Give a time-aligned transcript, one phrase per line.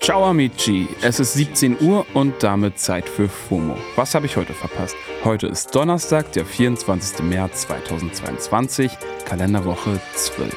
[0.00, 3.76] Ciao amici, es ist 17 Uhr und damit Zeit für FOMO.
[3.96, 4.96] Was habe ich heute verpasst?
[5.24, 7.22] Heute ist Donnerstag, der 24.
[7.22, 10.54] März 2022, Kalenderwoche 12.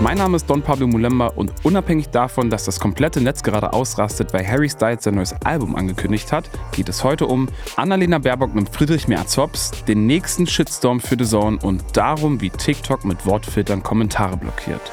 [0.00, 4.32] Mein Name ist Don Pablo Mulemba und unabhängig davon, dass das komplette Netz gerade ausrastet,
[4.32, 8.68] weil Harry Styles sein neues Album angekündigt hat, geht es heute um Annalena Baerbock mit
[8.68, 13.82] Friedrich Merz Hops, den nächsten Shitstorm für The Zone und darum, wie TikTok mit Wortfiltern
[13.82, 14.92] Kommentare blockiert.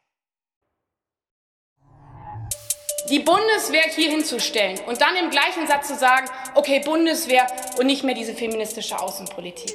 [3.09, 7.47] Die Bundeswehr hier hinzustellen und dann im gleichen Satz zu sagen, okay, Bundeswehr
[7.79, 9.73] und nicht mehr diese feministische Außenpolitik.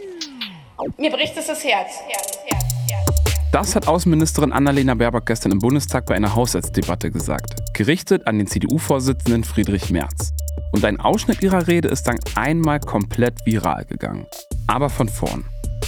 [0.99, 2.01] Mir bricht es das Herz.
[3.53, 8.47] Das hat Außenministerin Annalena Baerbock gestern im Bundestag bei einer Haushaltsdebatte gesagt, gerichtet an den
[8.47, 10.33] CDU-Vorsitzenden Friedrich Merz.
[10.73, 14.27] Und ein Ausschnitt ihrer Rede ist dann einmal komplett viral gegangen.
[14.67, 15.47] Aber von vorn.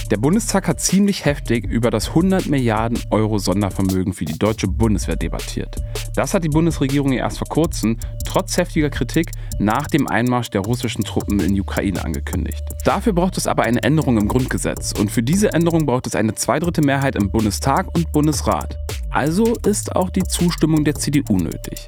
[0.09, 5.15] Der Bundestag hat ziemlich heftig über das 100 Milliarden Euro Sondervermögen für die deutsche Bundeswehr
[5.15, 5.75] debattiert.
[6.15, 11.03] Das hat die Bundesregierung erst vor kurzem, trotz heftiger Kritik, nach dem Einmarsch der russischen
[11.03, 12.63] Truppen in die Ukraine angekündigt.
[12.85, 16.33] Dafür braucht es aber eine Änderung im Grundgesetz und für diese Änderung braucht es eine
[16.33, 18.79] Zweidrittelmehrheit im Bundestag und Bundesrat.
[19.11, 21.87] Also ist auch die Zustimmung der CDU nötig.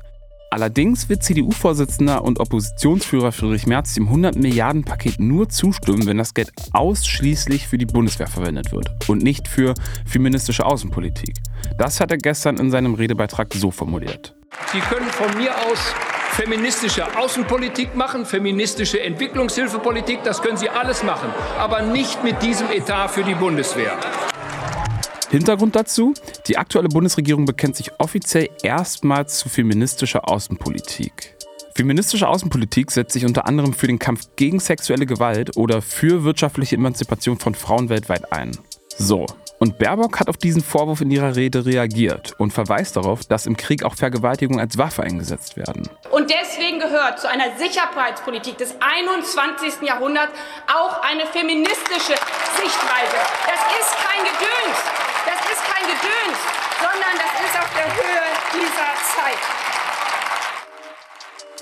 [0.53, 6.33] Allerdings wird CDU-Vorsitzender und Oppositionsführer Friedrich Merz dem 100 Milliarden Paket nur zustimmen, wenn das
[6.33, 9.73] Geld ausschließlich für die Bundeswehr verwendet wird und nicht für
[10.05, 11.37] feministische Außenpolitik.
[11.77, 14.35] Das hat er gestern in seinem Redebeitrag so formuliert.
[14.73, 15.95] Sie können von mir aus
[16.31, 23.07] feministische Außenpolitik machen, feministische Entwicklungshilfepolitik, das können Sie alles machen, aber nicht mit diesem Etat
[23.07, 23.97] für die Bundeswehr.
[25.31, 26.13] Hintergrund dazu,
[26.47, 31.37] die aktuelle Bundesregierung bekennt sich offiziell erstmals zu feministischer Außenpolitik.
[31.73, 36.75] Feministische Außenpolitik setzt sich unter anderem für den Kampf gegen sexuelle Gewalt oder für wirtschaftliche
[36.75, 38.57] Emanzipation von Frauen weltweit ein.
[38.97, 39.25] So,
[39.57, 43.55] und Baerbock hat auf diesen Vorwurf in ihrer Rede reagiert und verweist darauf, dass im
[43.55, 45.87] Krieg auch Vergewaltigungen als Waffe eingesetzt werden.
[46.11, 49.87] Und deswegen gehört zu einer Sicherheitspolitik des 21.
[49.87, 50.33] Jahrhunderts
[50.67, 52.19] auch eine feministische
[52.57, 53.17] Sichtweise.
[53.47, 55.01] Das ist kein Gedöns.
[55.25, 56.37] Das ist kein Gedöns,
[56.81, 58.25] sondern das ist auf der Höhe
[58.55, 59.37] dieser Zeit.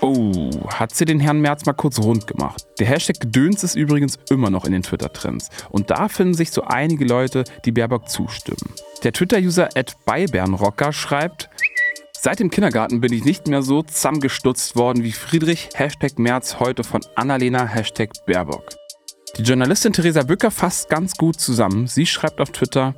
[0.02, 2.64] Oh, hat sie den Herrn Merz mal kurz rund gemacht.
[2.80, 5.50] Der Hashtag Gedöns ist übrigens immer noch in den Twitter-Trends.
[5.70, 8.74] Und da finden sich so einige Leute, die Baerbock zustimmen.
[9.04, 9.68] Der Twitter-User
[10.06, 11.50] @beibernrocker schreibt,
[12.22, 16.84] Seit dem Kindergarten bin ich nicht mehr so zusammengestutzt worden wie Friedrich Hashtag Merz heute
[16.84, 18.66] von Annalena Hashtag Baerbock.
[19.38, 21.88] Die Journalistin Theresa Bücker fasst ganz gut zusammen.
[21.88, 22.94] Sie schreibt auf Twitter,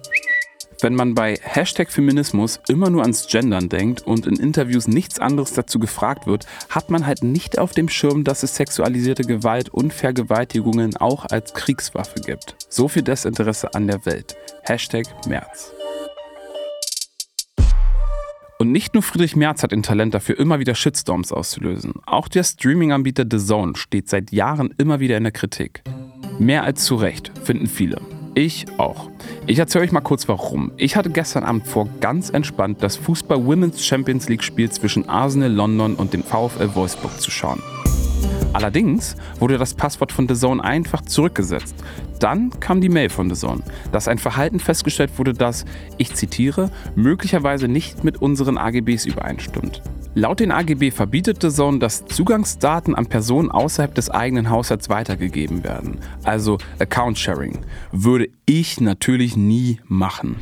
[0.81, 5.53] wenn man bei Hashtag Feminismus immer nur ans Gendern denkt und in Interviews nichts anderes
[5.53, 9.93] dazu gefragt wird, hat man halt nicht auf dem Schirm, dass es sexualisierte Gewalt und
[9.93, 12.55] Vergewaltigungen auch als Kriegswaffe gibt.
[12.69, 14.35] So viel Desinteresse an der Welt.
[14.63, 15.71] Hashtag März.
[18.57, 21.93] Und nicht nur Friedrich Merz hat ein Talent dafür, immer wieder Shitstorms auszulösen.
[22.05, 25.81] Auch der Streaming-Anbieter The Zone steht seit Jahren immer wieder in der Kritik.
[26.37, 27.99] Mehr als zu Recht, finden viele.
[28.33, 29.09] Ich auch.
[29.45, 30.71] Ich erzähle euch mal kurz warum.
[30.77, 35.51] Ich hatte gestern Abend vor, ganz entspannt das Fußball Women's Champions League Spiel zwischen Arsenal
[35.51, 37.61] London und dem VfL Wolfsburg zu schauen.
[38.53, 41.75] Allerdings wurde das Passwort von The Zone einfach zurückgesetzt.
[42.19, 45.65] Dann kam die Mail von The Zone, dass ein Verhalten festgestellt wurde, das,
[45.97, 49.81] ich zitiere, möglicherweise nicht mit unseren AGBs übereinstimmt.
[50.13, 55.63] Laut den AGB verbietet The Zone, dass Zugangsdaten an Personen außerhalb des eigenen Haushalts weitergegeben
[55.63, 55.99] werden.
[56.23, 57.59] Also Account Sharing.
[57.93, 60.35] Würde ich natürlich nie machen.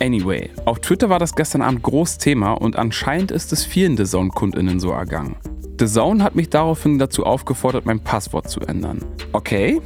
[0.00, 4.04] Anyway, auf Twitter war das gestern Abend groß Thema und anscheinend ist es vielen The
[4.04, 5.36] Zone-KundInnen so ergangen.
[5.80, 9.02] The Zone hat mich daraufhin dazu aufgefordert, mein Passwort zu ändern.
[9.32, 9.80] Okay,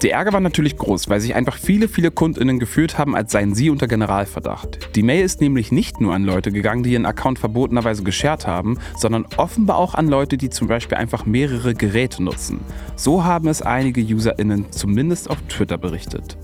[0.00, 3.52] der Ärger war natürlich groß, weil sich einfach viele, viele KundInnen gefühlt haben, als seien
[3.52, 4.94] sie unter Generalverdacht.
[4.94, 8.78] Die Mail ist nämlich nicht nur an Leute gegangen, die ihren Account verbotenerweise geshared haben,
[8.96, 12.60] sondern offenbar auch an Leute, die zum Beispiel einfach mehrere Geräte nutzen.
[12.94, 16.38] So haben es einige UserInnen zumindest auf Twitter berichtet.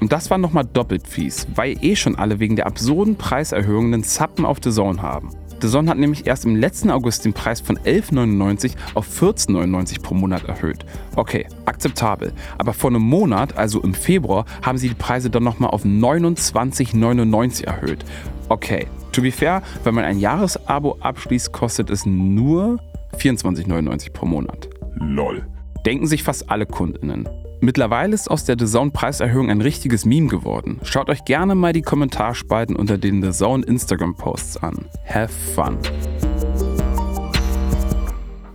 [0.00, 4.04] Und das war nochmal doppelt fies, weil eh schon alle wegen der absurden Preiserhöhungen den
[4.04, 5.32] Zappen auf The Zone haben.
[5.60, 10.14] The Zone hat nämlich erst im letzten August den Preis von 11,99 auf 14,99 pro
[10.14, 10.84] Monat erhöht.
[11.16, 12.32] Okay, akzeptabel.
[12.58, 17.64] Aber vor einem Monat, also im Februar, haben sie die Preise dann nochmal auf 29,99
[17.64, 18.04] erhöht.
[18.48, 22.78] Okay, to be fair, wenn man ein Jahresabo abschließt, kostet es nur
[23.18, 24.68] 24,99 pro Monat.
[24.94, 25.44] Lol.
[25.84, 27.28] Denken sich fast alle KundInnen.
[27.60, 30.78] Mittlerweile ist aus der The Zone Preiserhöhung ein richtiges Meme geworden.
[30.84, 34.86] Schaut euch gerne mal die Kommentarspalten unter den The Zone Instagram Posts an.
[35.04, 35.76] Have fun.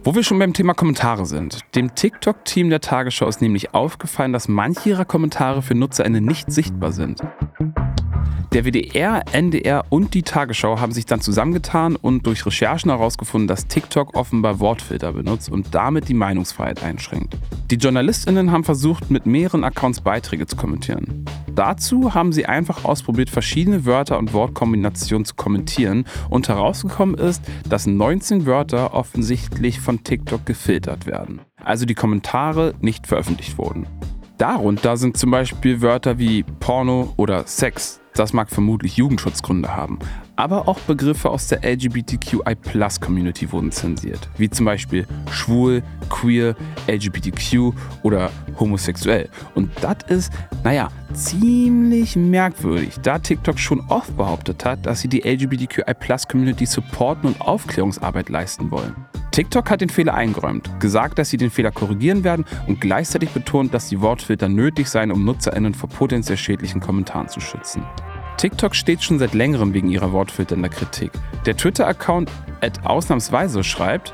[0.06, 1.60] Wo wir schon beim Thema Kommentare sind.
[1.76, 6.94] Dem TikTok-Team der Tagesschau ist nämlich aufgefallen, dass manche ihrer Kommentare für NutzerInnen nicht sichtbar
[6.94, 7.22] sind.
[8.54, 13.66] Der WDR, NDR und die Tagesschau haben sich dann zusammengetan und durch Recherchen herausgefunden, dass
[13.66, 17.36] TikTok offenbar Wortfilter benutzt und damit die Meinungsfreiheit einschränkt.
[17.72, 21.26] Die JournalistInnen haben versucht, mit mehreren Accounts Beiträge zu kommentieren.
[21.56, 27.88] Dazu haben sie einfach ausprobiert, verschiedene Wörter und Wortkombinationen zu kommentieren und herausgekommen ist, dass
[27.88, 31.42] 19 Wörter offensichtlich von TikTok gefiltert werden.
[31.56, 33.88] Also die Kommentare nicht veröffentlicht wurden.
[34.38, 40.00] Darunter sind zum Beispiel Wörter wie Porno oder Sex, das mag vermutlich Jugendschutzgründe haben.
[40.36, 46.56] Aber auch Begriffe aus der LGBTQI-Plus-Community wurden zensiert, wie zum Beispiel schwul, queer,
[46.88, 49.30] LGBTQ oder homosexuell.
[49.54, 50.34] Und das ist,
[50.64, 57.42] naja, ziemlich merkwürdig, da TikTok schon oft behauptet hat, dass sie die LGBTQI-Plus-Community supporten und
[57.42, 58.96] Aufklärungsarbeit leisten wollen.
[59.34, 63.74] TikTok hat den Fehler eingeräumt, gesagt, dass sie den Fehler korrigieren werden und gleichzeitig betont,
[63.74, 67.84] dass die Wortfilter nötig seien, um NutzerInnen vor potenziell schädlichen Kommentaren zu schützen.
[68.38, 71.12] TikTok steht schon seit längerem wegen ihrer Wortfilter in der Kritik.
[71.48, 72.30] Der Twitter-Account
[72.84, 74.14] ausnahmsweise schreibt,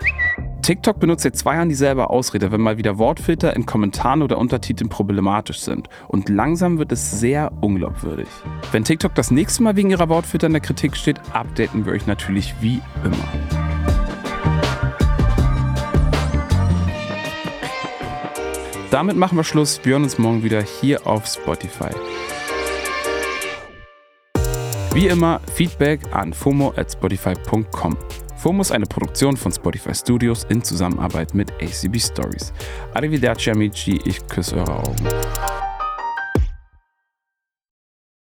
[0.62, 4.90] TikTok benutzt seit zwei Jahren dieselbe Ausrede, wenn mal wieder Wortfilter in Kommentaren oder Untertiteln
[4.90, 5.90] problematisch sind.
[6.08, 8.30] Und langsam wird es sehr unglaubwürdig.
[8.72, 12.08] Wenn TikTok das nächste Mal wegen ihrer Wortfilter in der Kritik steht, updaten wir euch
[12.08, 13.59] natürlich wie immer.
[18.92, 19.80] Damit machen wir Schluss.
[19.84, 21.92] Wir hören uns morgen wieder hier auf Spotify.
[24.94, 27.96] Wie immer, Feedback an fomo at spotify.com.
[28.38, 32.54] FOMO ist eine Produktion von Spotify Studios in Zusammenarbeit mit ACB Stories.
[32.94, 35.59] Arrivederci amici, ich küsse eure Augen.